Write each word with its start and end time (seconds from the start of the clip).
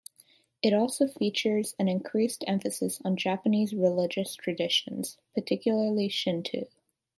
It 0.63 0.73
also 0.73 1.07
features 1.07 1.75
an 1.77 1.87
increased 1.87 2.43
emphasis 2.47 2.99
on 3.05 3.17
Japanese 3.17 3.75
religious 3.75 4.33
traditions, 4.33 5.19
particularly 5.35 6.09
Shinto. 6.09 6.65